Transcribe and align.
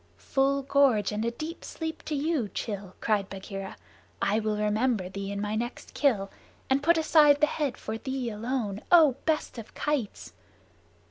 "Full 0.17 0.63
gorge 0.63 1.11
and 1.11 1.23
a 1.23 1.29
deep 1.29 1.63
sleep 1.63 2.01
to 2.05 2.15
you, 2.15 2.49
Rann," 2.67 2.93
cried 3.01 3.29
Bagheera. 3.29 3.77
"I 4.19 4.39
will 4.39 4.57
remember 4.57 5.09
thee 5.09 5.31
in 5.31 5.39
my 5.39 5.55
next 5.55 5.93
kill, 5.93 6.31
and 6.71 6.81
put 6.81 6.97
aside 6.97 7.39
the 7.39 7.45
head 7.45 7.77
for 7.77 7.99
thee 7.99 8.31
alone, 8.31 8.81
O 8.91 9.17
best 9.27 9.59
of 9.59 9.75
kites!" 9.75 10.33